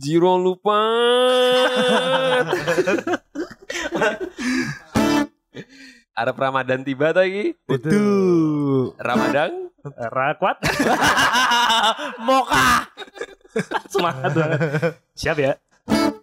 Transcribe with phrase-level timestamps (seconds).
[0.00, 0.80] Jiro lupa.
[6.16, 7.56] Arab Ramadan tiba lagi.
[7.68, 8.92] Betul.
[9.00, 9.70] Ramadan.
[9.84, 10.60] Rakwat.
[12.28, 12.90] Moka.
[13.88, 14.60] Semangat banget.
[15.16, 15.56] Siap ya.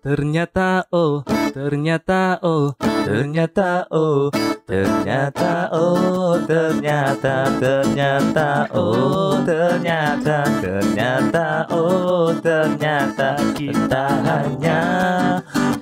[0.08, 1.20] Ternyata oh,
[1.52, 4.32] ternyata oh, ternyata oh,
[4.64, 14.82] ternyata oh, ternyata ternyata oh, ternyata ternyata oh, ternyata kita hanya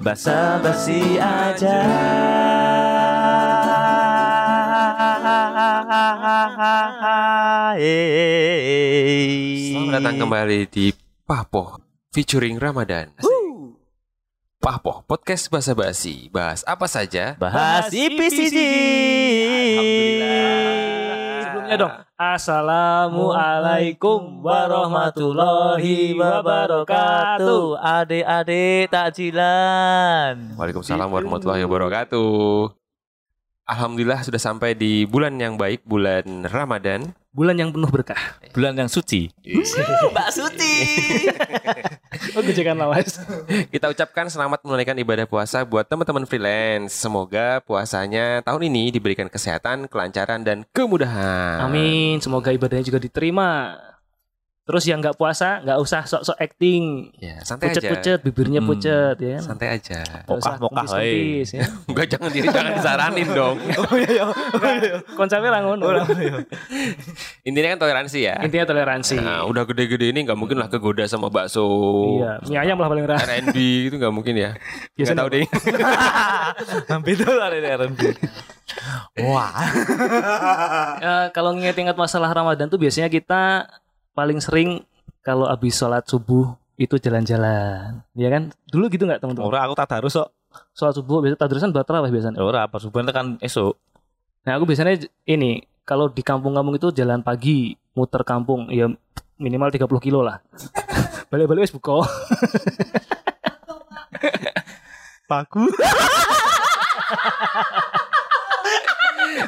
[0.01, 1.81] basa-basi aja.
[9.69, 10.89] Selamat datang kembali di
[11.29, 11.77] Pahpoh
[12.15, 13.11] featuring Ramadan.
[14.65, 17.37] Pahpoh podcast basa basi bahas apa saja.
[17.37, 18.57] Bahas IPCC.
[21.37, 21.93] Sebelumnya dong.
[22.17, 27.77] Assalamualaikum warahmatullahi wabarakatuh.
[27.77, 30.57] Adik-adik takjilan.
[30.57, 32.73] Waalaikumsalam warahmatullahi wabarakatuh.
[33.69, 37.13] Alhamdulillah sudah sampai di bulan yang baik, bulan Ramadan.
[37.35, 38.39] Bulan yang penuh berkah.
[38.55, 39.27] Bulan yang suci.
[39.43, 40.73] Mbak Suci.
[42.35, 43.19] Oh, gejekan lawas.
[43.67, 46.95] Kita ucapkan selamat menunaikan ibadah puasa buat teman-teman freelance.
[46.95, 51.63] Semoga puasanya tahun ini diberikan kesehatan, kelancaran, dan kemudahan.
[51.63, 52.23] Amin.
[52.23, 53.75] Semoga ibadahnya juga diterima.
[54.65, 57.13] Terus yang nggak puasa nggak usah sok-sok acting.
[57.21, 57.77] Ya, santai aja.
[57.77, 58.69] Pucet-pucet, bibirnya Hmm.
[58.69, 59.37] pucet ya.
[59.37, 60.01] Santai aja.
[60.25, 61.65] Mokah-mokah, kempis-kempis, ya.
[61.93, 63.57] Enggak jangan diri jangan disaranin dong.
[63.85, 64.25] Oh iya,
[64.81, 64.97] iya.
[65.13, 65.85] Konsepnya lah ngono.
[67.45, 68.41] Intinya kan toleransi ya.
[68.41, 69.15] Intinya toleransi.
[69.21, 71.61] Nah, udah gede-gede ini nggak mungkin lah kegoda sama bakso.
[72.17, 73.21] Iya, mie ayam lah paling rendah.
[73.21, 73.57] R&B
[73.87, 74.57] itu nggak mungkin ya.
[74.97, 75.45] Biasanya- tahu deh.
[76.91, 77.99] Hampir tuh ada R&B.
[79.21, 79.53] Wah.
[80.97, 83.69] Eh, kalau nginget-inget masalah Ramadan tuh biasanya kita
[84.15, 84.87] paling sering
[85.21, 88.55] kalau habis sholat subuh itu jalan-jalan, ya kan?
[88.71, 89.47] Dulu gitu nggak teman-teman?
[89.47, 90.31] Ora aku tak harus kok.
[90.71, 92.39] Sholat subuh biasa tadrusan buat terawih biasanya.
[92.39, 93.75] Ora apa subuhan kan esok.
[94.47, 94.95] Nah aku biasanya
[95.27, 98.87] ini kalau di kampung-kampung itu jalan pagi muter kampung ya
[99.35, 100.39] minimal 30 kilo lah.
[101.31, 102.07] Balik-balik wis buka.
[105.27, 105.67] Paku.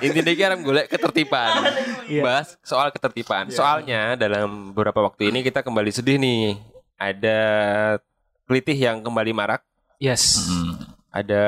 [0.02, 1.64] Intinya kita golek ketertiban.
[2.08, 2.24] Iya.
[2.24, 3.48] Bahas soal ketertiban.
[3.50, 6.56] Soalnya dalam beberapa waktu ini kita kembali sedih nih.
[6.98, 7.40] Ada
[8.46, 9.62] kelitih yang kembali marak.
[9.98, 10.48] Yes.
[11.10, 11.44] Ada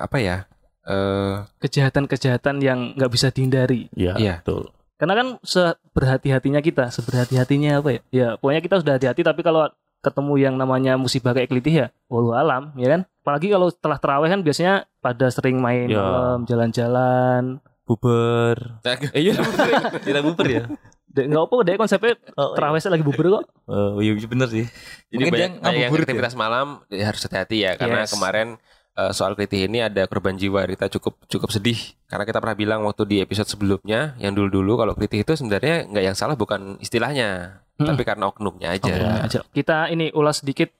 [0.00, 0.36] apa ya?
[0.82, 3.86] Eh Kejahatan-kejahatan yang nggak bisa dihindari.
[3.94, 4.34] Iya, Iya.
[4.42, 4.70] betul.
[4.98, 8.00] Karena kan seberhati-hatinya kita, seberhati-hatinya apa ya?
[8.14, 9.66] Ya pokoknya kita sudah hati-hati tapi kalau
[10.02, 13.00] ketemu yang namanya musibah kayak kelitih ya, walau alam, ya kan?
[13.22, 16.02] Apalagi kalau setelah terawih kan biasanya pada sering main Ya.
[16.02, 17.62] malam, jalan-jalan.
[17.82, 18.82] Buber.
[19.14, 19.34] Eh iya.
[20.04, 20.62] Kita buber ya.
[21.06, 23.44] Dek, nggak apa deh konsepnya Oh, terawih saya lagi bubar kok.
[23.66, 24.64] Oh iya iya, bener sih.
[25.06, 25.88] Jadi Mungkin dia banyak, yang ya?
[25.92, 28.10] aktivitas malam ya harus hati-hati ya karena Yes.
[28.10, 28.56] kemarin
[28.96, 32.80] eh, soal kelitih ini ada korban jiwa kita cukup cukup sedih karena kita pernah bilang
[32.84, 37.62] waktu di episode sebelumnya yang dulu-dulu kalau kelitih itu sebenarnya nggak yang salah bukan istilahnya
[37.82, 37.88] Hmm.
[37.88, 38.92] tapi karena oknumnya aja.
[38.94, 39.38] Oknumnya aja.
[39.50, 40.70] Kita ini ulas sedikit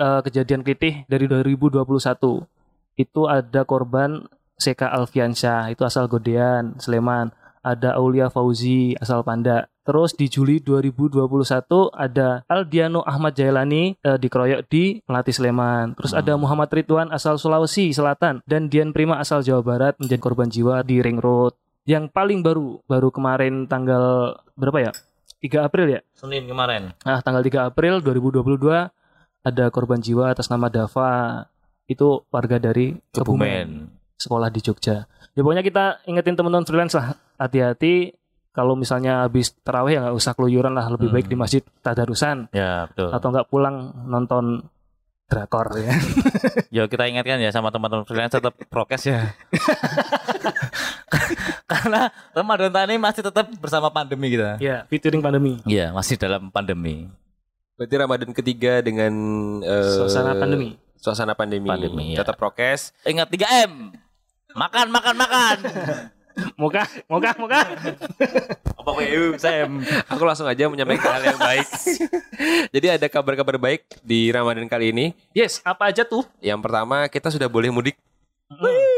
[0.00, 2.42] eh, kejadian kelitih dari 2021.
[2.98, 4.26] Itu ada korban
[4.60, 7.32] Seka Alfiansyah, itu asal Godean, Sleman.
[7.64, 9.69] Ada Aulia Fauzi, asal Panda.
[9.80, 11.24] Terus di Juli 2021
[11.90, 15.96] ada Aldiano Ahmad Jailani eh, dikeroyok di Melati Sleman.
[15.96, 20.52] Terus ada Muhammad Ridwan asal Sulawesi Selatan dan Dian Prima asal Jawa Barat menjadi korban
[20.52, 21.56] jiwa di Ring Road.
[21.88, 24.92] Yang paling baru baru kemarin tanggal berapa ya?
[25.40, 26.00] 3 April ya?
[26.12, 26.92] Senin kemarin.
[27.00, 28.92] Nah, tanggal 3 April 2022
[29.40, 31.48] ada korban jiwa atas nama Dava.
[31.88, 33.68] Itu warga dari Kebumen, Kebumen.
[34.14, 35.08] sekolah di Jogja.
[35.32, 38.19] Ya pokoknya kita ingetin teman-teman freelance lah, hati-hati
[38.50, 41.32] kalau misalnya habis terawih ya nggak usah keluyuran lah, lebih baik Hmm.
[41.32, 43.10] di masjid tadarusan Ya, betul.
[43.10, 44.66] atau nggak pulang nonton
[45.26, 45.94] drakor ya.
[46.76, 49.30] Ya kita ingatkan ya sama teman-teman freelance tetap prokes ya.
[51.66, 54.58] Karena Ramadan tahun ini masih tetap bersama pandemi kita.
[54.58, 55.62] ya, featuring pandemi.
[55.62, 57.06] Iya, masih dalam pandemi.
[57.74, 59.12] Berarti Ramadan ketiga dengan
[59.62, 60.76] eh, Suasana pandemi.
[60.98, 61.64] Suasana pandemi.
[61.64, 62.20] Pandemi, ya.
[62.20, 62.92] Tetap prokes.
[63.02, 63.94] Ingat 3M.
[64.52, 65.56] Makan, makan, makan.
[66.56, 67.60] Moga, moga, moga.
[68.76, 69.80] Apa WU, Sam?
[70.08, 71.66] Aku langsung aja menyampaikan hal yang baik.
[72.74, 75.06] Jadi ada kabar-kabar baik di Ramadan kali ini.
[75.32, 76.24] Yes, apa aja tuh?
[76.40, 77.96] Yang pertama kita sudah boleh mudik.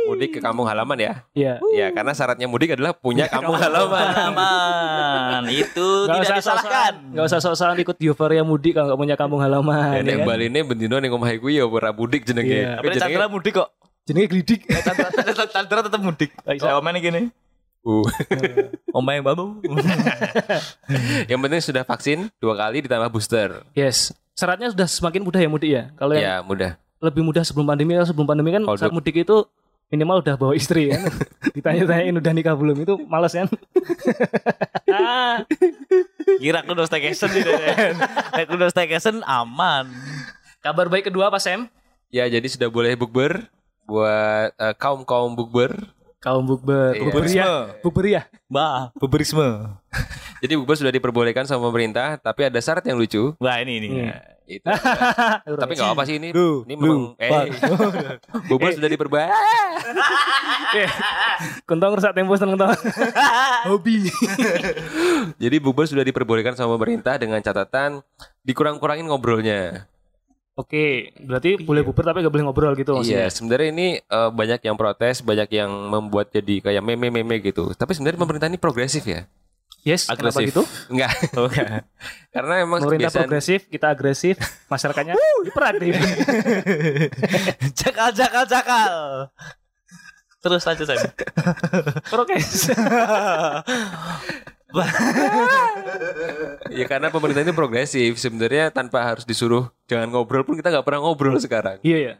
[0.09, 1.12] Mudik ke kampung halaman ya.
[1.37, 1.61] Ya.
[1.77, 4.33] Ya karena syaratnya mudik adalah punya kampung halaman.
[4.33, 5.44] Aman.
[5.53, 6.65] Itu Gak tidak usah disalahkan.
[6.65, 10.00] sok-sokan, gak usah sok-sokan ikut euforia mudik kalau gak punya kampung halaman.
[10.00, 10.29] Dan ya yang kan?
[10.33, 12.65] Bali ini bendino yang omahe ya ora mudik jenenge.
[12.65, 12.81] Iya.
[12.81, 13.69] Tapi jenenge mudik kok.
[14.03, 14.67] Jenenge glidik.
[14.67, 15.09] Chandra,
[15.47, 16.35] Chandra tetap mudik.
[16.43, 17.23] Saya komen gini.
[17.83, 18.03] Uh.
[18.95, 19.59] Omah yang babu.
[21.27, 23.63] Yang penting sudah vaksin dua kali ditambah booster.
[23.75, 24.11] Yes.
[24.35, 25.83] Syaratnya sudah semakin mudah ya mudik ya.
[25.95, 26.71] Kalau yang Ya mudah.
[27.03, 29.43] lebih mudah sebelum pandemi kalau sebelum pandemi kan Kalau saat mudik itu
[29.91, 31.03] minimal udah bawa istri kan.
[31.59, 33.47] Ditanya-tanyain udah nikah belum itu males kan.
[34.93, 35.41] Ah,
[36.37, 37.97] Kira aku udah staycation gitu kan.
[38.45, 39.89] Aku udah staycation aman.
[40.61, 41.65] Kabar baik kedua apa Sam?
[42.13, 43.49] Ya jadi sudah boleh bukber
[43.84, 45.73] buat kaum kaum bukber.
[46.23, 47.02] Kaum bukber, Iya.
[47.02, 47.50] bukber ya,
[47.82, 48.23] bukber ya.
[48.46, 49.75] Mbak, beberisme.
[50.38, 53.34] Jadi bukber sudah diperbolehkan sama pemerintah, tapi ada syarat yang lucu.
[53.43, 53.88] Wah ini ini.
[54.06, 54.23] Iya.
[54.43, 54.67] Itu.
[55.62, 56.31] tapi nggak apa sih ini.
[56.31, 57.31] Lu, ini lu, memang eh
[58.50, 59.34] bukber sudah diperbolehkan.
[60.79, 60.90] Eh,
[61.70, 62.70] Kuntong rusak tempo seneng tau.
[63.70, 64.06] Hobi.
[65.43, 67.99] Jadi bukber sudah diperbolehkan sama pemerintah dengan catatan
[68.43, 69.90] dikurang-kurangin ngobrolnya.
[70.53, 73.29] Oke, berarti boleh bukber tapi gak boleh ngobrol gitu Iya, maksudnya.
[73.33, 77.73] sebenarnya ini eh, banyak yang protes, banyak yang membuat jadi kayak meme-meme gitu.
[77.73, 79.25] Tapi sebenarnya pemerintah ini progresif ya.
[79.83, 80.55] Yes, kenapa Agresif.
[80.55, 80.63] gitu?
[80.93, 81.11] Enggak.
[82.37, 84.37] Karena emang Pemerintah kebiasaan progresif, kita agresif,
[84.71, 85.95] masyarakatnya hiperaktif.
[87.83, 88.93] Cakal, cakal, cakal.
[90.39, 91.11] Terus lanjut saya.
[92.07, 92.71] Prokes.
[96.73, 98.19] ya karena pemerintah ini progresif.
[98.19, 101.77] Sebenarnya tanpa harus disuruh jangan ngobrol pun kita nggak pernah ngobrol sekarang.
[101.81, 102.15] Iya ya.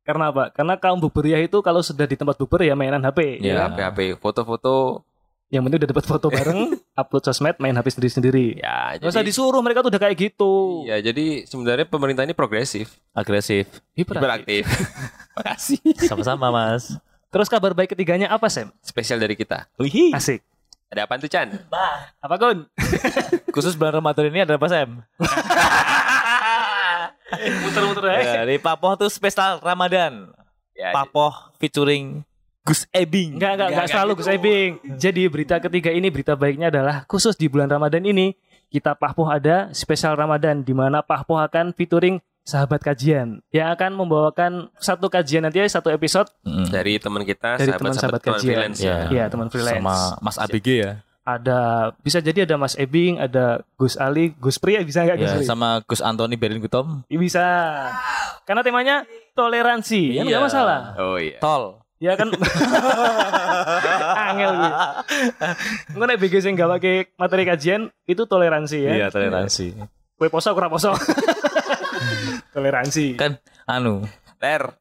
[0.00, 0.48] Karena apa?
[0.48, 3.38] Karena kaum buburiah itu kalau sudah di tempat bubur ya mainan HP.
[3.38, 3.60] Ya, Ya.
[3.66, 5.04] HP HP foto-foto
[5.48, 6.60] Yang penting udah dapat foto bareng,
[6.92, 8.60] upload sosmed, main HP sendiri-sendiri.
[8.60, 10.84] ya Gak usah jadi disuruh, mereka tuh udah kayak gitu.
[10.84, 13.64] ya jadi sebenarnya pemerintah ini progresif, Agresif.
[13.92, 14.68] hiperaktif.
[15.36, 15.80] Makasih.
[16.04, 16.96] Sama-sama mas.
[17.28, 18.72] Terus kabar baik ketiganya apa, Sam?
[18.80, 19.68] Spesial dari kita.
[19.76, 20.12] Wih.
[20.12, 20.44] Asik.
[20.88, 21.48] Ada apa tuh Chan?
[22.18, 22.64] Apa, Gun?
[23.54, 25.04] Khusus bulan Ramadan ini ada apa Sam?
[27.62, 28.30] Muter-muter aja.
[28.34, 30.32] Ya, di Papoh tuh spesial Ramadan.
[30.72, 32.22] Ya, Papoh featuring
[32.62, 33.36] Gus Ebing.
[33.36, 34.70] Enggak, enggak, enggak Enggak, selalu enggak Gus Ebing.
[34.96, 38.36] Jadi berita ketiga ini, berita baiknya adalah khusus di bulan Ramadan ini,
[38.68, 44.52] kita Pahpoh ada spesial Ramadan di mana Pahpoh akan featuring sahabat kajian yang akan membawakan
[44.76, 46.68] satu kajian nanti satu episode Mm.
[46.68, 48.48] dari teman kita, Dari teman sahabat-sahabat sahabat teman kajian.
[48.48, 48.78] freelance.
[48.80, 48.96] Ya.
[49.08, 49.80] ya teman freelance.
[49.80, 50.92] Sama Mas ABG ya.
[51.28, 55.28] Ada bisa jadi ada Mas Ebing, ada Gus Ali, Gus Pri ya bisa nggak Gus
[55.28, 55.44] Ya, Pri?
[55.44, 57.04] sama Gus Antoni Berin Gutom.
[57.06, 57.44] Bisa.
[58.42, 59.04] Karena temanya
[59.34, 60.30] toleransi, kan Iya.
[60.32, 60.80] nggak masalah.
[60.96, 61.36] Oh iya.
[61.36, 61.84] Tol.
[61.98, 62.32] Ya kan
[64.24, 64.74] angel gitu.
[65.92, 68.92] Engko nek BG sing gak pakai materi kajian itu toleransi ya.
[68.94, 69.74] Iya, toleransi.
[70.14, 70.94] Kue poso kurang poso.
[72.54, 73.18] toleransi.
[73.18, 74.06] Kan anu,
[74.38, 74.62] Ter.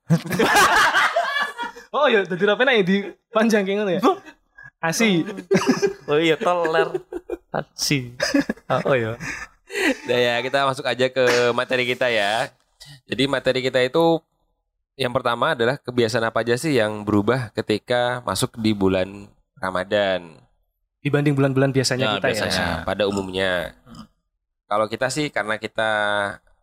[1.89, 2.99] Oh ya dadi rapi nek di
[3.31, 4.01] panjang kayak ngono ya.
[4.77, 5.23] Asi.
[6.07, 6.87] Oh iya toler.
[7.75, 8.15] Si.
[8.69, 9.15] Oh iya.
[10.07, 12.47] Nah ya kita masuk aja ke materi kita ya.
[13.07, 14.19] Jadi materi kita itu
[14.97, 19.27] yang pertama adalah kebiasaan apa aja sih yang berubah ketika masuk di bulan
[19.59, 20.41] Ramadan.
[21.03, 22.55] Dibanding bulan-bulan biasanya Ya, kita biasanya.
[22.57, 22.65] ya.
[22.65, 23.77] Nah, pada umumnya.
[24.67, 25.89] Kalau kita sih karena kita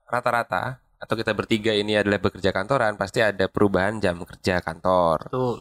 [0.05, 5.29] rata-rata atau kita bertiga ini adalah bekerja kantoran, pasti ada perubahan jam kerja kantor.
[5.31, 5.59] Betul.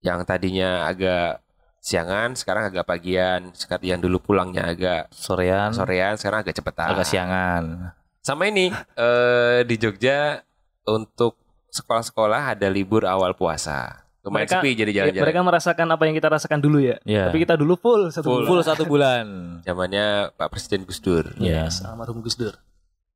[0.00, 1.44] Yang tadinya agak
[1.80, 3.50] siangan, sekarang agak pagian.
[3.52, 5.72] Sekarang yang dulu pulangnya agak Sorean.
[5.72, 6.92] sorean, sekarang agak cepetan.
[6.92, 7.92] Agak siangan.
[8.20, 10.44] Sama ini eh di Jogja
[10.84, 14.04] untuk sekolah-sekolah ada libur awal puasa.
[14.20, 15.24] Lumayan Mereka- sepi jadi Ya, jalan-jalan.
[15.24, 17.00] mereka merasakan apa yang kita rasakan dulu ya.
[17.08, 17.32] Iya.
[17.32, 18.36] Tapi kita dulu full satu Full.
[18.36, 18.48] bulan.
[18.52, 19.24] Full satu bulan.
[19.64, 20.06] Zamannya
[20.36, 21.24] Pak Presiden Gus Dur.
[21.40, 21.72] Iya.
[21.88, 22.52] Almarhum Gus Dur.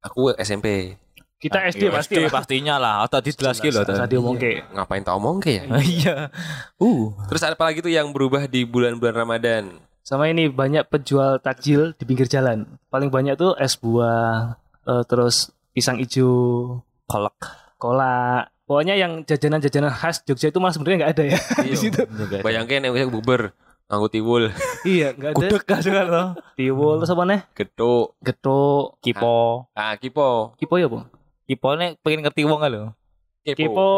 [0.01, 0.97] Aku SMP.
[1.45, 2.17] Kita SD pasti.
[2.17, 2.33] SD lah.
[2.33, 2.95] pastinya lah.
[3.05, 3.77] Atau di jelas gitu.
[3.77, 4.65] Usah diomong ke.
[4.73, 5.69] Ngapain tau omong ya?
[6.01, 6.33] Iya.
[6.77, 7.13] Uh.
[7.29, 9.77] Terus ada apa lagi tuh yang berubah di bulan-bulan Ramadan?
[10.01, 12.65] Sama ini banyak penjual takjil di pinggir jalan.
[12.89, 17.37] Paling banyak tuh es buah, eh, terus pisang hijau, Kolak.
[17.77, 18.53] kolak.
[18.65, 22.01] Pokoknya yang jajanan-jajanan khas Jogja itu malah sebenarnya nggak ada ya di situ.
[22.41, 23.53] Bayangkan yang bisa buber
[23.85, 24.49] nganggo tiwul,
[24.89, 25.37] Iya, nggak ada.
[25.37, 26.29] Gudeg kan juga loh.
[26.53, 27.41] Tiwul terus apa nih?
[27.53, 29.69] getuk, Getuk, Kipo.
[29.73, 31.05] ah kipo, kipo ya, Bu?
[31.45, 32.97] Kipo nih pengen ngerti wong lo.
[33.45, 33.89] Kipo.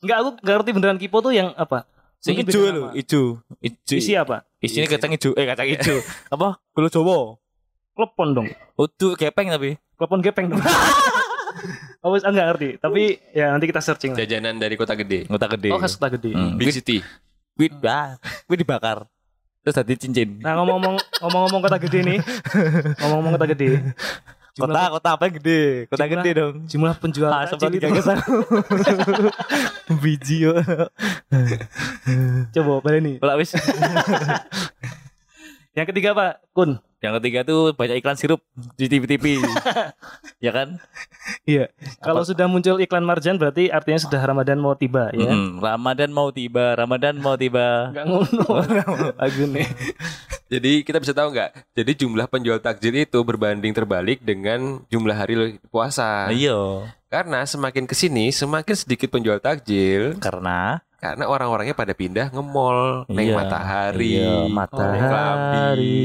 [0.00, 1.84] Enggak, aku nggak ngerti beneran kipo tuh yang apa?
[2.24, 2.96] Sing ijo lho, nama.
[2.96, 3.22] ijo.
[3.60, 3.94] Ijo.
[4.00, 4.48] Isi apa?
[4.64, 5.36] Isinya kacang ijo.
[5.36, 6.00] Eh kacang ijo.
[6.32, 6.56] Apa?
[6.72, 7.36] Gula Jawa.
[7.92, 8.48] Klepon dong.
[8.80, 9.76] Utuh gepeng tapi.
[10.00, 10.64] Klepon gepeng dong.
[12.04, 12.68] Oh, enggak ngerti.
[12.76, 14.20] Tapi ya nanti kita searching lah.
[14.20, 15.72] jajanan dari kota gede, Ngota gede.
[15.72, 16.36] Oh, khas kota gede.
[16.36, 16.60] Hmm.
[16.60, 17.00] Big City.
[17.56, 19.08] wit, ah, wit dibakar.
[19.64, 20.44] Terus tadi cincin.
[20.44, 22.18] Nah, ngomong-ngomong ngomong-ngomong kota gede nih.
[23.00, 23.68] Ngomong-ngomong kota gede.
[24.54, 25.90] Kota, kota apa yang gede?
[25.90, 26.54] Kota Jumlah- gede dong.
[26.70, 27.82] Jumlah penjual Ah, sempat itu.
[30.02, 30.54] Biji yo.
[32.54, 33.16] Coba balik nih.
[33.18, 33.50] Lah wis.
[35.74, 36.78] Yang ketiga Pak Kun.
[37.04, 38.40] Yang ketiga tuh banyak iklan sirup
[38.80, 39.44] di TV-TV.
[40.44, 40.80] ya kan?
[41.44, 41.68] Iya.
[42.00, 45.28] Kalau sudah muncul iklan marjan berarti artinya sudah Ramadan mau tiba ya.
[45.28, 45.36] kan?
[45.36, 47.66] Mm, Ramadan mau tiba, Ramadan mau tiba.
[47.92, 48.44] Enggak ngono.
[50.52, 51.76] Jadi kita bisa tahu nggak?
[51.76, 56.32] Jadi jumlah penjual takjil itu berbanding terbalik dengan jumlah hari puasa.
[56.32, 56.88] Iya.
[57.12, 63.04] Karena semakin ke sini semakin sedikit penjual takjil Karena karena orang-orangnya pada pindah ke mall,
[63.12, 66.00] neng Iya, matahari, iya, Matahari.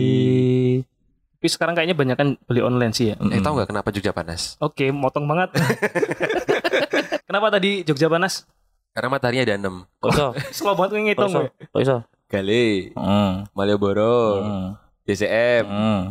[1.40, 3.16] Tapi sekarang kayaknya banyak kan beli online sih ya.
[3.16, 3.32] Klambi.
[3.32, 4.60] Eh tahu nggak kenapa Jogja panas?
[4.60, 5.56] Oke, motong banget.
[7.24, 8.44] Kenapa tadi Jogja panas?
[8.92, 9.76] Karena mataharinya ada enam.
[10.00, 10.36] kok?
[10.52, 11.48] Slow banget ngitung.
[11.48, 12.04] Kok iso?
[12.28, 13.48] Gale, Hmm.
[13.54, 14.68] Malioboro, Hmm.
[15.02, 16.02] DCM, Hmm.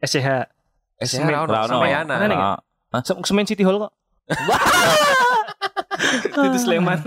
[0.00, 0.50] SCH.
[0.98, 1.30] SCH.
[1.30, 1.72] Rano, Rano.
[1.72, 2.14] Samayana.
[2.16, 2.38] Mana nih?
[2.40, 2.58] Ah.
[3.00, 3.92] Sem- Semen City Hall kok.
[6.42, 7.06] Itu Sleman.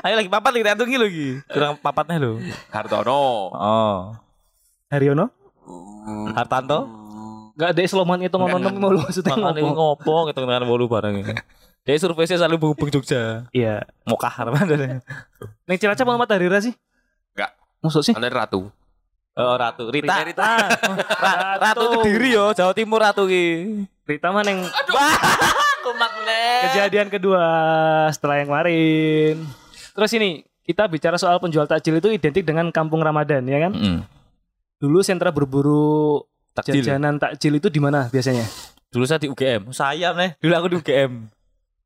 [0.00, 1.26] Ayo lagi papat lagi tantungi lagi.
[1.44, 2.38] Kurang papatnya lo.
[2.70, 3.50] Hartono.
[3.50, 3.98] Oh.
[4.86, 5.26] Haryono?
[5.66, 6.86] Hmm, Hartanto?
[7.56, 9.72] Enggak ada sloman itu ngomong mau lu maksudnya Makanya ngopo.
[10.04, 11.34] ngopo gitu dengan bolu barang ini.
[11.82, 13.48] Jadi surveinya selalu menghubung Jogja.
[13.50, 13.86] Iya.
[14.04, 15.00] Mokah Ramadan.
[15.64, 16.74] Ning Cilacap sama Matahari sih?
[17.32, 17.50] Enggak.
[17.80, 18.12] Maksud sih?
[18.12, 18.68] Anda Ratu.
[19.32, 19.88] Oh, Ratu.
[19.88, 20.20] Rita.
[20.20, 20.44] Rita, Rita.
[20.44, 20.68] Ah,
[21.14, 23.46] Ra- Ratu Kediri yo, Jawa Timur Ratu ki.
[24.04, 24.64] Rita mah neng
[25.82, 26.60] Kumat nih.
[26.66, 27.44] kejadian kedua
[28.10, 29.34] setelah yang kemarin.
[29.94, 30.28] Terus ini
[30.60, 33.72] kita bicara soal penjual takjil itu identik dengan kampung Ramadan ya kan?
[34.76, 36.80] Dulu sentra berburu Takjil.
[36.80, 38.48] jajanan takjil itu di mana biasanya?
[38.88, 39.70] Dulu saya di UGM.
[39.70, 40.40] Saya nih.
[40.40, 41.12] Dulu aku di UGM.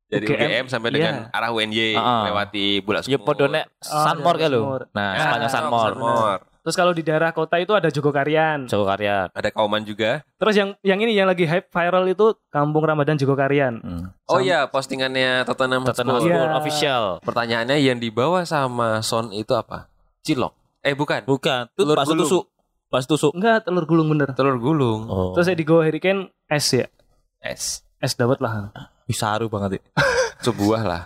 [0.07, 0.95] Dari UGM, UGM sampai iya.
[0.95, 2.27] dengan arah UNY Ah.
[2.27, 4.59] lewati Bulak Ya podo nek Oh, Sunmor dari kan lo.
[4.59, 4.81] Sunmor.
[4.91, 5.89] Nah, Ya, sepanjang Sunmor.
[5.95, 6.37] Sunmor.
[6.61, 8.69] Terus kalau di daerah kota itu ada Jogokarian.
[8.69, 9.17] Jawa Karya.
[9.33, 10.21] Ada Kauman juga.
[10.37, 13.81] Terus yang yang ini yang lagi hype viral itu Kampung Ramadan Jogokarian.
[13.81, 14.13] Hmm.
[14.29, 16.29] Oh Sam- iya, postingannya Tottenham Tottenham Hotspur.
[16.29, 17.03] Hotspur official.
[17.25, 19.89] Pertanyaannya yang dibawa sama Son itu apa?
[20.21, 20.53] Cilok.
[20.85, 21.25] Eh bukan.
[21.25, 22.45] Bukan, itu Telur bakso
[22.91, 23.07] gulung.
[23.07, 23.31] tusuk.
[23.31, 24.35] Enggak, telur gulung bener.
[24.35, 25.07] Telur gulung.
[25.07, 25.31] Oh.
[25.31, 26.91] Terus saya di Go Hurricane es ya.
[27.39, 27.87] Es.
[28.03, 28.75] Es dawet lah.
[29.07, 29.81] bisa haru banget ya.
[30.45, 31.03] Sebuah lah.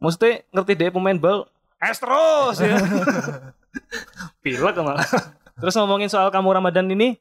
[0.00, 1.48] Maksudnya ngerti deh pemain bal
[1.80, 2.76] es terus ya.
[4.44, 5.04] Pilek malah.
[5.60, 7.16] Terus ngomongin soal kamu Ramadan ini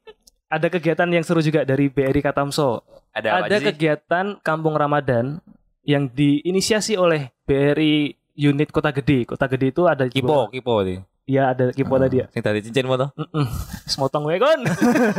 [0.47, 2.83] ada kegiatan yang seru juga dari BRI Katamso.
[3.13, 5.37] Ada apa ada kegiatan Kampung Ramadan
[5.85, 9.27] yang diinisiasi oleh BRI unit Kota Gede.
[9.27, 10.81] Kota Gede itu ada di Kipo, kipo.
[11.23, 12.27] Iya, ada kipo tadi ya.
[12.35, 13.07] Sing tadi cincin mo to?
[13.15, 13.47] Heeh.
[13.87, 14.59] Semotong gue kon.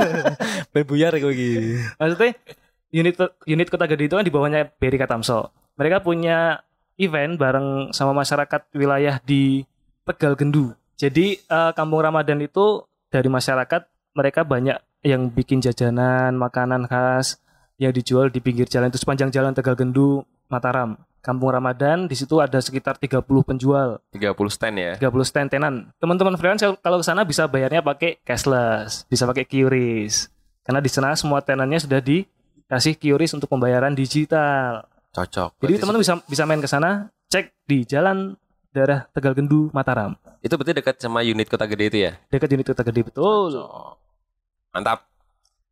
[0.72, 1.80] Ben buyar kowe iki.
[1.96, 2.36] Maksudnya
[2.92, 3.14] unit
[3.48, 5.48] unit Kota Gede itu kan di bawahnya BRI Katamso.
[5.80, 6.60] Mereka punya
[7.00, 9.64] event bareng sama masyarakat wilayah di
[10.04, 10.76] Tegal Gendu.
[11.00, 17.40] Jadi eh, Kampung Ramadan itu dari masyarakat mereka banyak yang bikin jajanan, makanan khas
[17.80, 21.00] yang dijual di pinggir jalan itu sepanjang jalan Tegal Gendu, Mataram.
[21.24, 24.92] Kampung Ramadan di situ ada sekitar 30 penjual, 30 stand ya.
[25.00, 25.88] 30 stand tenan.
[25.96, 30.28] Teman-teman freelance kalau ke sana bisa bayarnya pakai cashless, bisa pakai QRIS.
[30.60, 34.84] Karena di sana semua tenannya sudah dikasih QRIS untuk pembayaran digital.
[35.16, 35.64] Cocok.
[35.64, 38.36] Jadi teman-teman bisa bisa main ke sana, cek di jalan
[38.76, 40.20] daerah Tegal Gendu, Mataram.
[40.44, 42.20] Itu berarti dekat sama unit kota gede itu ya?
[42.28, 43.48] Dekat unit Kota Gede betul.
[43.48, 43.96] Cocok.
[44.76, 45.08] Mantap.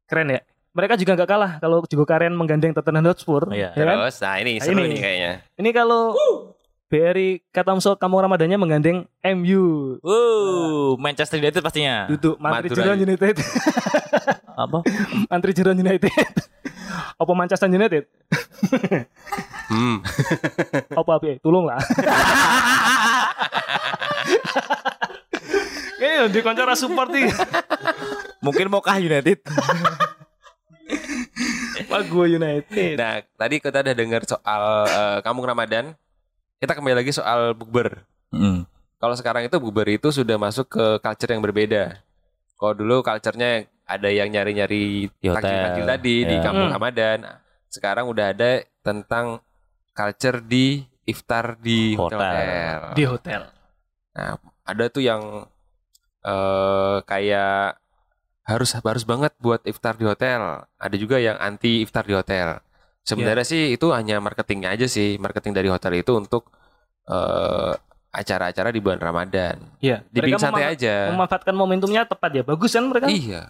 [0.08, 0.40] Keren ya.
[0.72, 3.52] Mereka juga nggak kalah kalau juga karen menggandeng Tottenham Hotspur.
[3.52, 3.76] Iya.
[3.76, 3.96] ya kan?
[4.08, 4.96] Terus, nah ini Nah, seru ini.
[4.96, 5.32] nih kayaknya.
[5.60, 6.02] Ini kalau
[6.88, 9.04] BRI Katamso Kampung Ramadannya menggandeng
[9.36, 9.96] MU.
[10.00, 12.08] Wow, Manchester United pastinya.
[12.08, 13.36] Duduk Mantri Jeron United.
[14.64, 14.84] Apa?
[15.28, 16.12] Mantri Jeron United.
[17.16, 18.04] Apa Manchester United?
[19.72, 20.04] Hmm.
[20.92, 21.40] Apa apa?
[21.40, 21.80] Tolong lah.
[25.96, 27.08] Kayaknya di koncara support.
[28.42, 29.38] Mungkin Mokah United.
[31.92, 32.94] Pak gue United.
[32.96, 35.92] Nah, tadi kita udah dengar soal eh, kampung Ramadan.
[36.56, 38.00] Kita kembali lagi soal bukber.
[38.30, 38.64] Hmm.
[38.96, 41.98] Kalau sekarang itu bukber itu sudah masuk ke culture yang berbeda.
[42.54, 45.42] Kalau dulu culture-nya ada yang nyari-nyari Di hotel.
[45.42, 46.40] takjil-takjil tadi di Ya.
[46.40, 46.76] kampung Hmm.
[46.78, 47.18] Ramadan.
[47.66, 49.42] Sekarang udah ada tentang
[49.90, 52.16] culture di iftar di Hotel.
[52.16, 52.78] hotel.
[52.94, 53.42] Di hotel.
[54.14, 55.44] Nah, ada tuh yang
[56.22, 57.81] eh kayak
[58.42, 60.66] harus harus banget buat iftar di hotel.
[60.76, 62.58] Ada juga yang anti iftar di hotel.
[63.02, 66.50] Sebenarnya sih itu hanya marketingnya aja sih, marketing dari hotel itu untuk
[67.04, 67.74] eh
[68.12, 69.56] acara-acara di bulan Ramadan.
[69.80, 70.04] Iya.
[70.06, 71.08] Dibikin Mereka santai aja.
[71.08, 72.42] memanfaatkan momentumnya tepat ya.
[72.44, 73.08] Bagus kan mereka?
[73.08, 73.48] Iya.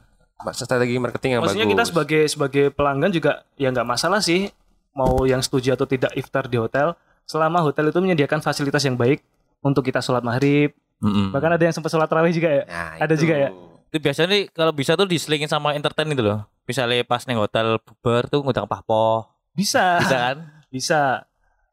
[0.52, 1.74] Strategi marketing yang Maksudnya bagus.
[1.74, 4.50] kita sebagai sebagai pelanggan juga ya nggak masalah sih
[4.92, 6.94] mau yang setuju atau tidak iftar di hotel
[7.24, 9.22] selama hotel itu menyediakan fasilitas yang baik
[9.60, 11.30] untuk kita sholat maghrib Mm-mm.
[11.30, 13.22] bahkan ada yang sempat sholat tarawih juga ya Nah, ada itu.
[13.22, 13.48] juga ya?
[13.92, 16.48] Itu biasanya nih kalau bisa tuh diselingin sama entertain itu loh.
[16.64, 19.28] Misalnya pas neng hotel bubar tuh ngundang pahpo.
[19.52, 20.36] bisa Bisa kan?
[20.74, 21.00] bisa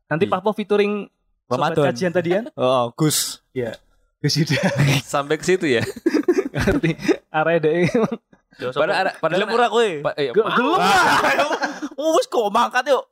[0.06, 0.36] nanti Iya.
[0.36, 1.08] Pak Po featuring
[1.46, 1.86] sobat Ramadan.
[1.88, 3.40] kajian tadi kan Oh, Gus.
[3.50, 3.72] ya
[4.20, 4.60] Gus Yuda
[5.16, 5.80] Sampai ke situ ya.
[6.52, 7.00] ngerti
[7.30, 7.88] arahnya deh
[8.60, 9.88] Padahal ada- padahal- ora kowe.
[10.14, 11.24] Iya, Ge- Gelem lah.
[11.96, 13.08] Oh, wis kok mangkat yuk.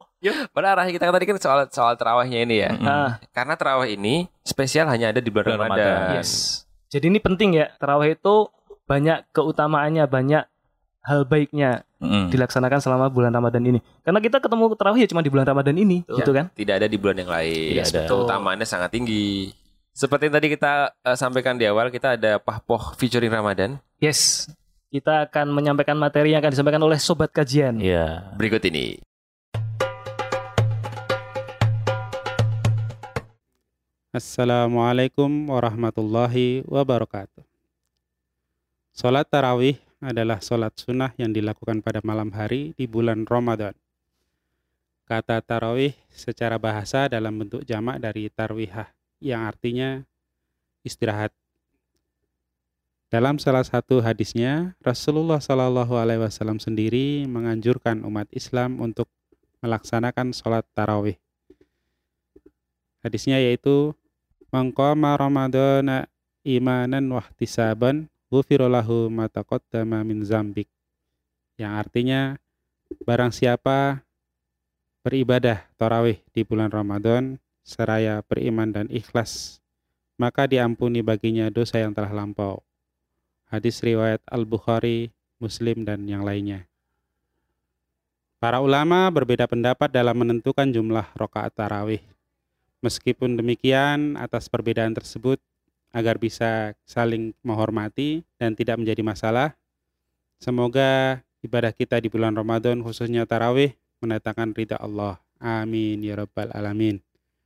[0.52, 2.76] Padahal arah kita tadi kan soal soal terawihnya ini ya.
[2.82, 5.80] Ah, Karena terawih ini spesial hanya ada di bulan, Ramadan.
[5.80, 6.20] Ramadan.
[6.20, 6.66] yes.
[6.88, 7.72] Jadi ini penting ya.
[7.74, 8.52] Tarawih itu
[8.88, 10.44] banyak keutamaannya, banyak
[11.04, 12.30] hal baiknya Mm.
[12.30, 13.82] dilaksanakan selama bulan Ramadan ini.
[14.06, 16.18] Karena kita ketemu tarawih ya cuma di bulan Ramadan ini, Betul.
[16.22, 16.46] gitu kan?
[16.54, 17.74] Tidak ada di bulan yang lain.
[17.74, 18.02] Tidak ada.
[18.06, 19.50] Keutamaannya sangat tinggi.
[19.98, 23.82] Seperti yang tadi kita eh, sampaikan di awal, kita ada Pahpoh featuring Ramadan.
[23.98, 24.46] Yes.
[24.94, 27.82] Kita akan menyampaikan materi yang akan disampaikan oleh sobat kajian.
[27.82, 28.38] Iya.
[28.38, 29.02] Berikut ini.
[34.14, 37.47] Assalamualaikum warahmatullahi wabarakatuh.
[38.98, 43.78] Salat tarawih adalah salat sunnah yang dilakukan pada malam hari di bulan Ramadan.
[45.06, 48.90] Kata tarawih secara bahasa dalam bentuk jamak dari tarwihah
[49.22, 50.02] yang artinya
[50.82, 51.30] istirahat.
[53.14, 59.06] Dalam salah satu hadisnya, Rasulullah Shallallahu Alaihi Wasallam sendiri menganjurkan umat Islam untuk
[59.62, 61.22] melaksanakan sholat tarawih.
[63.06, 63.94] Hadisnya yaitu
[64.50, 66.10] Mangqama Ramadana
[66.42, 70.68] imanan wahtisaban ghufirallahu ma taqaddama min zambik.
[71.58, 72.22] Yang artinya
[73.04, 74.04] barang siapa
[75.04, 79.60] beribadah tarawih di bulan Ramadan seraya beriman dan ikhlas
[80.18, 82.66] maka diampuni baginya dosa yang telah lampau.
[83.48, 86.66] Hadis riwayat Al-Bukhari, Muslim dan yang lainnya.
[88.42, 92.04] Para ulama berbeda pendapat dalam menentukan jumlah rokaat tarawih.
[92.86, 95.42] Meskipun demikian, atas perbedaan tersebut,
[95.96, 99.56] agar bisa saling menghormati dan tidak menjadi masalah,
[100.38, 105.18] semoga ibadah kita di bulan Ramadan khususnya tarawih mendatangkan ridha Allah.
[105.38, 107.02] Amin ya rabbal alamin.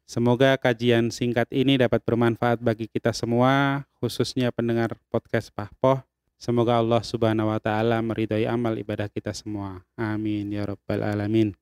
[0.08, 6.04] Semoga kajian singkat ini dapat bermanfaat bagi kita semua, khususnya pendengar podcast Pahpoh.
[6.36, 9.86] Semoga Allah Subhanahu wa taala meridhai amal ibadah kita semua.
[9.96, 11.56] Amin ya rabbal alamin.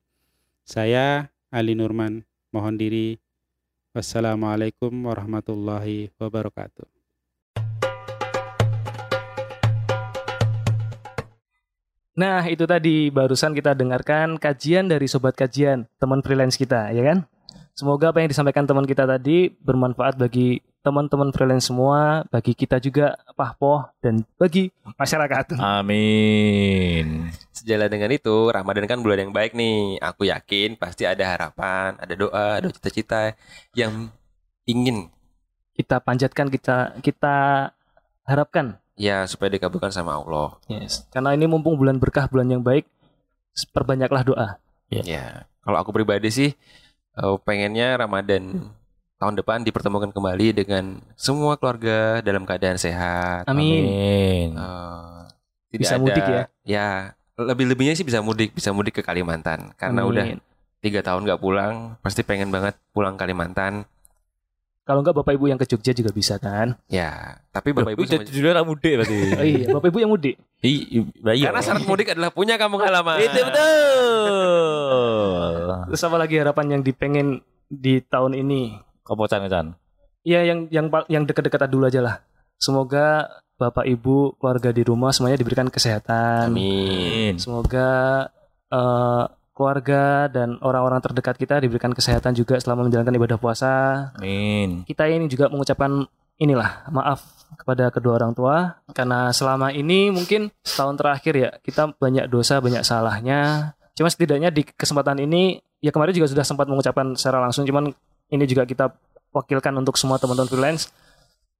[0.66, 3.22] Saya Ali Nurman mohon diri
[3.90, 6.86] Wassalamualaikum warahmatullahi wabarakatuh.
[12.14, 17.26] Nah, itu tadi barusan kita dengarkan kajian dari sobat kajian, teman freelance kita, ya kan?
[17.74, 23.16] Semoga apa yang disampaikan teman kita tadi bermanfaat bagi teman-teman freelance semua, bagi kita juga
[23.36, 25.60] pahpoh dan bagi masyarakat.
[25.60, 27.28] Amin.
[27.52, 30.00] Sejalan dengan itu, Ramadan kan bulan yang baik nih.
[30.00, 33.36] Aku yakin pasti ada harapan, ada doa, ada cita-cita
[33.76, 34.08] yang
[34.64, 35.12] ingin
[35.76, 37.36] Kita panjatkan, kita kita
[38.28, 38.76] harapkan.
[39.00, 40.60] ya supaya dikabulkan sama Allah.
[40.68, 41.08] Yes.
[41.08, 42.84] Karena ini mumpung bulan berkah, bulan yang baik,
[43.72, 44.48] perbanyaklah doa.
[44.92, 46.50] Ya, kalau aku pribadi sih
[47.12, 48.70] eh, pengennya Ramadan
[49.16, 53.44] tahun depan dipertemukan kembali dengan semua keluarga dalam keadaan sehat.
[53.44, 53.84] Amin.
[53.84, 54.48] Amin.
[54.54, 55.20] Eh,
[55.70, 56.42] tidak Bisa ada- mudik ya?
[56.62, 56.88] Ya,
[57.36, 60.10] lebih-lebihnya sih bisa mudik, bisa mudik ke Kalimantan karena Amin.
[60.10, 60.24] udah
[60.80, 63.84] tiga tahun nggak pulang, pasti pengen banget pulang Kalimantan.
[64.80, 66.74] Kalau enggak Bapak Ibu yang ke Jogja juga bisa kan?
[66.88, 69.18] Ya, tapi bapak ibu Udah sama- judulnya orang mudik berarti.
[69.38, 70.34] Oh iya, Bapak Ibu yang mudik.
[70.58, 70.82] Iya,
[71.30, 71.46] iya.
[71.46, 73.22] karena syarat mudik adalah punya kampung halaman.
[73.22, 75.19] Itu betul.
[75.90, 78.78] Terus apa lagi harapan yang dipengen di tahun ini?
[79.06, 79.66] Kopocan Chan.
[80.26, 82.16] Iya yang yang yang dekat-dekat dulu aja lah.
[82.60, 86.52] Semoga Bapak Ibu keluarga di rumah semuanya diberikan kesehatan.
[86.52, 87.36] Amin.
[87.40, 87.88] Semoga
[88.68, 93.74] eh, keluarga dan orang-orang terdekat kita diberikan kesehatan juga selama menjalankan ibadah puasa.
[94.16, 94.88] Amin.
[94.88, 96.08] Kita ini juga mengucapkan
[96.40, 97.20] inilah maaf
[97.60, 102.80] kepada kedua orang tua karena selama ini mungkin setahun terakhir ya kita banyak dosa banyak
[102.80, 103.72] salahnya.
[103.94, 107.90] Cuma setidaknya di kesempatan ini ya kemarin juga sudah sempat mengucapkan secara langsung cuman
[108.30, 108.92] ini juga kita
[109.34, 110.90] wakilkan untuk semua teman-teman freelance.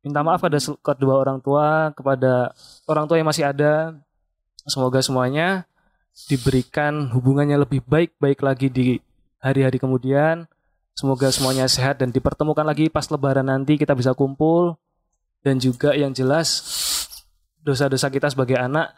[0.00, 2.56] Minta maaf pada kedua orang tua kepada
[2.88, 3.96] orang tua yang masih ada.
[4.64, 5.68] Semoga semuanya
[6.28, 8.86] diberikan hubungannya lebih baik-baik lagi di
[9.40, 10.48] hari-hari kemudian.
[10.96, 14.76] Semoga semuanya sehat dan dipertemukan lagi pas lebaran nanti kita bisa kumpul.
[15.40, 16.60] Dan juga yang jelas
[17.64, 18.92] dosa-dosa kita sebagai anak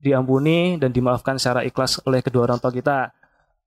[0.00, 3.12] diampuni dan dimaafkan secara ikhlas oleh kedua orang tua kita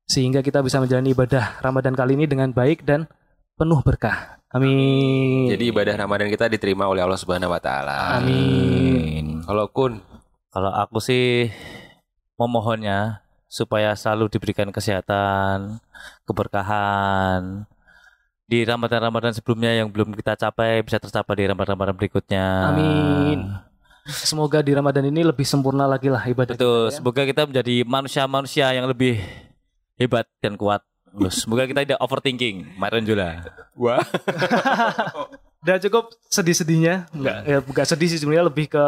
[0.04, 3.08] sehingga kita bisa menjalani ibadah Ramadan kali ini dengan baik dan
[3.56, 4.42] penuh berkah.
[4.54, 5.50] Amin.
[5.50, 8.22] Jadi ibadah Ramadan kita diterima oleh Allah Subhanahu wa taala.
[8.22, 9.42] Amin.
[9.46, 10.02] Kalau Kun,
[10.54, 11.50] Kalau aku sih
[12.38, 15.82] memohonnya supaya selalu diberikan kesehatan,
[16.30, 17.66] keberkahan
[18.46, 22.46] di Ramadan-Ramadan sebelumnya yang belum kita capai bisa tercapai di Ramadan-Ramadan berikutnya.
[22.70, 23.73] Amin.
[24.04, 26.92] Semoga di Ramadan ini lebih sempurna lagi lah ibadah Betul.
[26.92, 26.98] kita ya.
[27.00, 29.24] Semoga kita menjadi manusia-manusia yang lebih
[29.96, 30.84] hebat dan kuat.
[31.14, 32.76] Terus, Semoga kita tidak overthinking.
[32.76, 33.48] Maren Jula.
[33.78, 34.02] wah,
[35.64, 37.08] Udah cukup sedih-sedihnya.
[37.16, 38.84] Enggak, ya bukan sedih sih sebenarnya lebih ke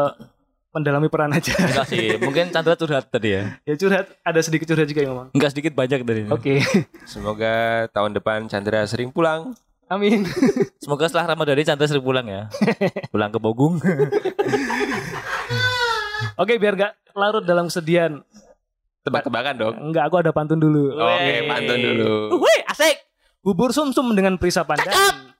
[0.75, 1.55] mendalami peran aja.
[1.55, 3.55] Enggak sih, mungkin Chandra curhat tadi ya.
[3.63, 5.27] ya curhat, ada sedikit curhat juga yang ngomong.
[5.31, 6.29] Enggak sedikit banyak dari ini.
[6.35, 6.59] Oke,
[7.07, 9.55] Semoga tahun depan Chandra sering pulang.
[9.91, 10.23] Amin.
[10.83, 12.47] Semoga setelah Ramadan ini Chandra sering pulang ya.
[13.13, 13.81] pulang ke Bogung.
[16.41, 18.19] Oke, biar gak larut dalam kesedihan.
[19.05, 19.75] Tebak-tebakan dong.
[19.91, 20.97] Enggak, aku ada pantun dulu.
[20.97, 22.41] Oke, pantun dulu.
[22.41, 22.97] Wih, asik.
[23.45, 25.34] Bubur sumsum dengan perisa pandan.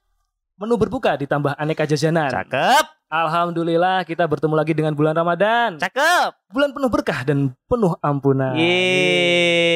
[0.56, 2.32] Menu berbuka ditambah aneka jajanan.
[2.32, 3.12] Cakep.
[3.12, 5.76] Alhamdulillah kita bertemu lagi dengan bulan Ramadan.
[5.76, 6.32] Cakep.
[6.48, 8.56] Bulan penuh berkah dan penuh ampunan.
[8.56, 9.76] Yeay.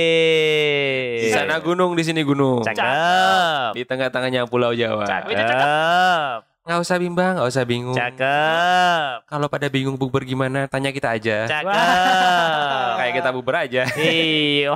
[1.19, 2.63] Di sana gunung, di sini gunung.
[2.63, 3.75] Cakep.
[3.75, 5.03] Di tengah-tengahnya Pulau Jawa.
[5.03, 6.47] Cakep.
[6.63, 7.99] Nggak usah bimbang, nggak usah bingung.
[7.99, 9.27] Cakep.
[9.27, 11.43] Kalau pada bingung bukber gimana, tanya kita aja.
[11.43, 12.95] Cakep.
[13.03, 13.83] Kayak kita bukber aja.
[13.99, 14.71] Iya.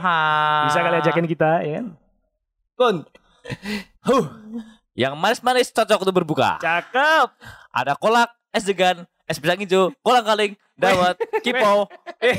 [0.67, 1.95] Bisa kali ajakin kita, ya kan?
[2.75, 2.95] Kun,
[4.03, 4.27] Huh.
[4.93, 6.57] Yang manis-manis cocok untuk berbuka.
[6.57, 7.27] cakep.
[7.69, 11.89] Ada kolak, es degan, es pisang hijau, kolang kaling, dawet, kipo.
[12.17, 12.37] Eh,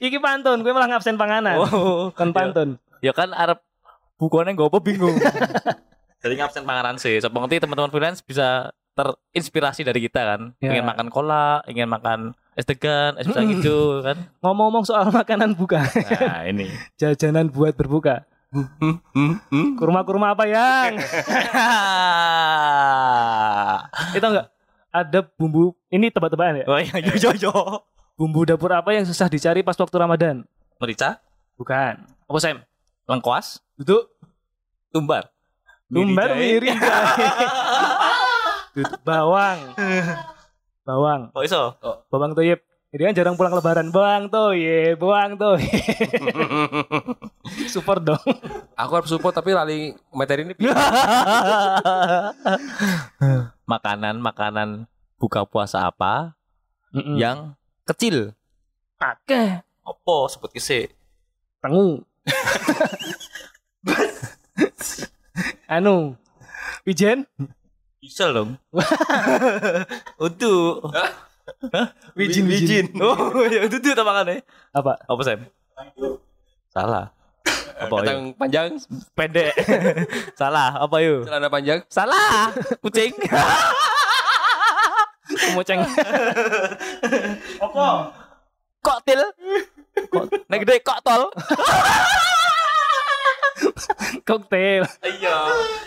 [0.00, 1.62] iki pantun, gue malah ngabsen panganan.
[1.62, 2.82] Oh, Kan pantun.
[2.98, 3.62] ya kan Arab
[4.16, 5.14] bukuannya gak apa bingung.
[6.22, 7.18] Jadi ngabsen panganan sih.
[7.18, 10.40] So, nanti teman-teman freelance bisa terinspirasi dari kita kan.
[10.58, 10.70] Ya.
[10.70, 12.18] Ingin makan kolak, ingin makan
[12.52, 14.18] es degan, es pisang hijau kan.
[14.38, 15.82] Ngomong-ngomong soal makanan buka,
[16.20, 16.66] Nah, ini.
[17.00, 18.26] jajanan buat berbuka.
[19.76, 21.00] Kurma-kurma apa yang?
[24.16, 24.48] Itu enggak
[24.92, 26.64] ada bumbu ini tebak-tebakan ya?
[26.68, 27.52] oh iya, yo yo yo.
[28.12, 30.44] Bumbu dapur apa yang susah dicari pas waktu Ramadan?
[30.76, 31.16] Merica,
[31.56, 32.04] Bukan.
[32.28, 32.60] Apa Sam?
[33.08, 34.12] lengkuas, Duduk.
[34.92, 35.32] tumbar.
[35.88, 36.68] Tumbar Miri.
[38.76, 39.00] Duduk.
[39.00, 39.72] Bawang.
[40.84, 41.32] Bawang.
[41.32, 41.72] Oh iso.
[42.08, 42.60] Bawang toyib.
[42.92, 43.88] Jadi kan jarang pulang lebaran.
[43.88, 45.00] Bawang toyib.
[45.00, 45.72] Bawang toyib.
[47.74, 48.22] Super dong.
[48.76, 50.54] Aku harus support tapi lali materi ini.
[53.72, 54.68] makanan makanan
[55.16, 56.34] buka puasa apa
[56.92, 57.16] Mm-mm.
[57.16, 57.54] yang
[57.86, 58.34] kecil?
[58.98, 59.62] Akeh.
[59.82, 60.94] Opo sebut kese?
[61.58, 62.06] Tengu.
[65.74, 66.14] anu.
[66.86, 67.26] Wijen.
[68.02, 68.58] Bisa dong.
[70.18, 70.90] Untuk
[72.14, 72.86] Wijin, wijin.
[73.02, 74.46] Oh, ya itu tuh makannya.
[74.70, 74.94] Apa?
[75.10, 75.42] Apa Sam?
[76.70, 77.10] Salah.
[77.82, 78.10] Apa Kata yuk?
[78.10, 78.68] yang panjang,
[79.12, 79.52] Pendek.
[80.40, 80.70] Salah.
[80.78, 81.26] Apa yuk?
[81.26, 81.78] celana panjang.
[81.90, 82.54] Salah.
[82.78, 83.12] Kucing.
[85.32, 85.80] Kemoceng.
[87.58, 87.86] Apa?
[88.82, 89.20] Koktil.
[90.12, 91.28] Kok nek gede koktol.
[94.28, 94.84] Koktail.
[95.00, 95.36] Iya.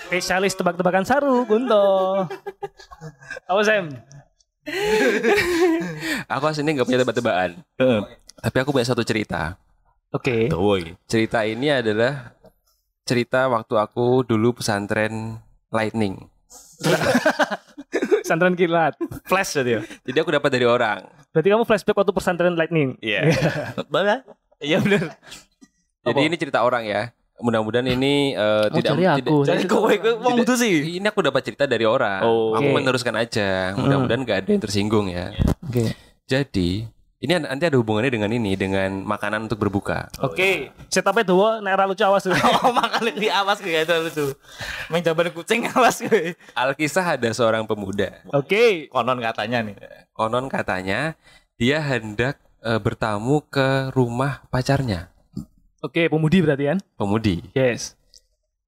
[0.07, 2.25] Spesialis tebak-tebakan saru, Kunto.
[3.45, 3.91] Apa Sam?
[6.25, 7.51] Aku aslinya nggak punya tebak-tebakan.
[8.39, 9.59] Tapi aku punya satu cerita.
[10.15, 10.47] Oke.
[10.49, 10.95] Woi.
[11.05, 12.31] Cerita ini adalah
[13.03, 16.15] cerita waktu aku dulu pesantren Lightning.
[18.23, 18.95] Pesantren kilat.
[19.27, 19.81] Flash tadi ya.
[20.01, 21.03] Jadi aku dapat dari orang.
[21.29, 22.95] Berarti kamu flashback waktu pesantren lightning.
[22.97, 23.27] Iya.
[23.87, 24.23] Mana?
[24.57, 25.13] Iya benar.
[26.01, 26.27] Jadi Apa?
[26.27, 27.11] ini cerita orang ya.
[27.35, 29.19] Mudah-mudahan ini eh, Oh, tidak cari aku.
[29.19, 30.73] tidak- Jadi kowe wong itu sih.
[30.97, 32.23] Ini aku dapat cerita dari orang.
[32.23, 32.55] Oh.
[32.55, 32.75] Aku Oke.
[32.79, 33.75] meneruskan aja.
[33.75, 35.35] Mudah-mudahan nggak ada yang tersinggung ya.
[35.61, 35.91] Oke.
[36.25, 36.87] Jadi
[37.25, 40.07] ini an- nanti ada hubungannya dengan ini, dengan makanan untuk berbuka.
[40.21, 40.69] Oke.
[40.87, 42.31] Setupnya dua nek ra lucu awas tuh.
[42.61, 44.25] Oh makanya di awas kayak itu lucu.
[44.87, 46.37] Main jaban kucing awas gue.
[46.53, 48.21] Alkisah ada seorang pemuda.
[48.29, 48.87] Oke.
[48.87, 49.75] Konon katanya nih.
[50.11, 51.17] Konon katanya
[51.55, 55.09] dia hendak eh, bertamu ke rumah pacarnya,
[55.79, 56.77] Oke, pemudi berarti kan?
[56.95, 57.45] pemudi.
[57.53, 57.93] Yes.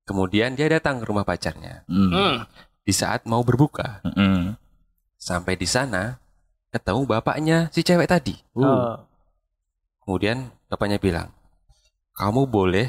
[0.03, 2.45] Kemudian dia datang ke rumah pacarnya Hmm.
[2.79, 3.99] di saat mau berbuka.
[5.17, 6.15] Sampai di sana
[6.77, 8.37] ketemu bapaknya si cewek tadi.
[8.53, 9.01] Oh.
[10.05, 11.33] Kemudian bapaknya bilang,
[12.13, 12.87] kamu boleh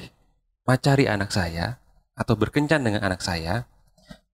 [0.69, 1.81] macari anak saya
[2.13, 3.65] atau berkencan dengan anak saya,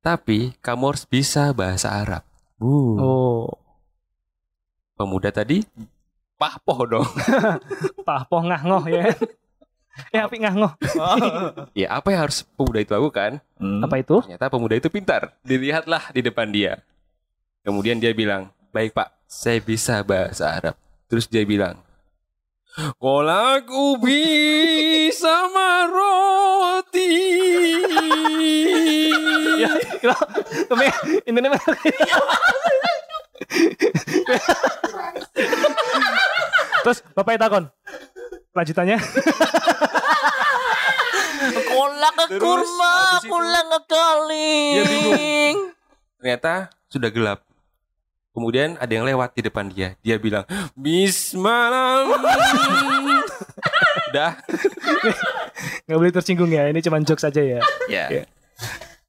[0.02, 2.26] tapi kamu harus bisa bahasa Arab.
[2.58, 3.48] Oh.
[4.98, 5.62] Pemuda tadi
[6.38, 7.08] pahpoh dong.
[8.08, 9.10] Pahpoh ngah-ngoh ya.
[10.10, 10.74] Eh, api ngah-ngoh.
[11.80, 13.38] ya apa yang harus pemuda itu lakukan?
[13.58, 14.20] Apa itu?
[14.26, 15.38] Ternyata pemuda itu pintar.
[15.46, 16.82] Dilihatlah di depan dia.
[17.64, 20.74] Kemudian dia bilang, baik pak, saya bisa bahasa Arab.
[21.08, 21.78] Terus dia bilang,
[22.98, 27.14] Kolak ubi sama roti.
[29.62, 29.70] Ya,
[30.66, 30.90] kami
[31.22, 31.50] nih
[36.82, 37.64] Terus bapaknya takon.
[38.58, 38.98] Lanjutannya?
[41.70, 44.74] Kolak ke kurma, kolak ke kaling.
[44.74, 45.56] Dia bingung.
[46.18, 47.53] Ternyata sudah gelap.
[48.34, 49.94] Kemudian ada yang lewat di depan dia.
[50.02, 50.42] Dia bilang,
[50.74, 52.02] Bismillah.
[54.10, 54.34] Udah.
[55.86, 56.66] Nggak boleh tersinggung ya.
[56.66, 57.62] Ini cuma jokes aja ya.
[57.86, 58.10] Ya.
[58.10, 58.24] Iya.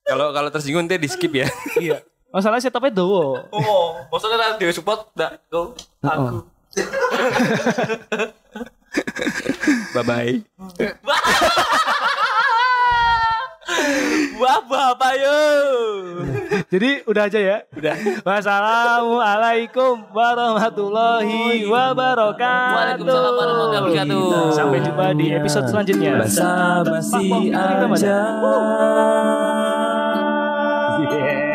[0.05, 1.49] Kalau kalau tersinggung nanti di skip ya.
[1.81, 2.05] iya.
[2.29, 3.49] Masalahnya setupnya dowo.
[3.49, 5.73] Oh, maksudnya radio support enggak go.
[6.05, 6.45] Aku.
[9.97, 10.35] Bye bye.
[14.35, 15.39] Wah, bapak yo.
[16.67, 17.57] Jadi udah aja ya.
[17.71, 17.95] Udah.
[18.25, 22.75] Wassalamualaikum warahmatullahi wabarakatuh.
[22.75, 24.51] Waalaikumsalam warahmatullahi wabarakatuh.
[24.51, 26.19] Sampai jumpa di episode selanjutnya.
[26.19, 28.17] Basa-basi Pak, Pak, aja.
[31.05, 31.45] Yeay.